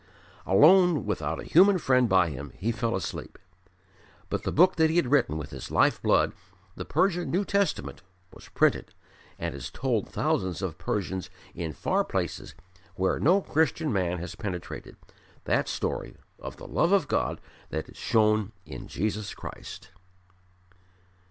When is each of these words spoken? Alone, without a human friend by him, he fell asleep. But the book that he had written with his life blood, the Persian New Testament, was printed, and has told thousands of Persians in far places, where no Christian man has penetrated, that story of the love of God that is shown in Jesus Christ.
Alone, 0.47 1.05
without 1.05 1.39
a 1.39 1.43
human 1.43 1.77
friend 1.77 2.09
by 2.09 2.31
him, 2.31 2.51
he 2.57 2.71
fell 2.71 2.95
asleep. 2.95 3.37
But 4.29 4.41
the 4.41 4.51
book 4.51 4.75
that 4.77 4.89
he 4.89 4.95
had 4.95 5.11
written 5.11 5.37
with 5.37 5.51
his 5.51 5.69
life 5.69 6.01
blood, 6.01 6.33
the 6.75 6.85
Persian 6.85 7.29
New 7.29 7.45
Testament, 7.45 8.01
was 8.33 8.49
printed, 8.49 8.95
and 9.37 9.53
has 9.53 9.69
told 9.69 10.09
thousands 10.09 10.63
of 10.63 10.79
Persians 10.79 11.29
in 11.53 11.71
far 11.73 12.03
places, 12.03 12.55
where 12.95 13.19
no 13.19 13.41
Christian 13.41 13.93
man 13.93 14.17
has 14.17 14.33
penetrated, 14.33 14.97
that 15.43 15.67
story 15.67 16.15
of 16.39 16.57
the 16.57 16.65
love 16.67 16.91
of 16.91 17.07
God 17.07 17.39
that 17.69 17.87
is 17.87 17.95
shown 17.97 18.53
in 18.65 18.87
Jesus 18.87 19.35
Christ. 19.35 19.91